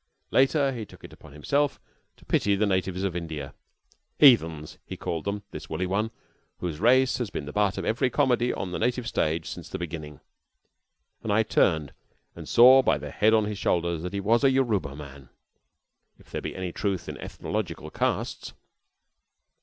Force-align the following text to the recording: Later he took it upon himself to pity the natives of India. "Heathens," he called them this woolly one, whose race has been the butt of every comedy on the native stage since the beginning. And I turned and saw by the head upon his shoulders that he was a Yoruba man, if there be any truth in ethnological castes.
Later 0.31 0.71
he 0.71 0.83
took 0.83 1.03
it 1.03 1.13
upon 1.13 1.31
himself 1.31 1.79
to 2.17 2.25
pity 2.25 2.55
the 2.55 2.65
natives 2.65 3.03
of 3.03 3.15
India. 3.15 3.53
"Heathens," 4.17 4.79
he 4.83 4.97
called 4.97 5.25
them 5.25 5.43
this 5.51 5.69
woolly 5.69 5.85
one, 5.85 6.09
whose 6.57 6.79
race 6.79 7.19
has 7.19 7.29
been 7.29 7.45
the 7.45 7.53
butt 7.53 7.77
of 7.77 7.85
every 7.85 8.09
comedy 8.09 8.51
on 8.51 8.71
the 8.71 8.79
native 8.79 9.07
stage 9.07 9.47
since 9.47 9.69
the 9.69 9.77
beginning. 9.77 10.19
And 11.21 11.31
I 11.31 11.43
turned 11.43 11.93
and 12.35 12.49
saw 12.49 12.81
by 12.81 12.97
the 12.97 13.11
head 13.11 13.33
upon 13.33 13.45
his 13.45 13.59
shoulders 13.59 14.01
that 14.01 14.13
he 14.13 14.19
was 14.19 14.43
a 14.43 14.49
Yoruba 14.49 14.95
man, 14.95 15.29
if 16.17 16.31
there 16.31 16.41
be 16.41 16.55
any 16.55 16.71
truth 16.71 17.07
in 17.07 17.19
ethnological 17.19 17.91
castes. 17.91 18.53